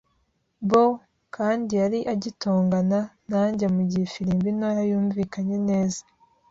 [0.69, 0.85] bo;
[1.35, 2.99] kandi yari agitongana
[3.31, 6.01] nanjye mugihe ifirimbi ntoya yumvikanye neza